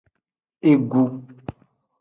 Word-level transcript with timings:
Egu. 0.71 1.03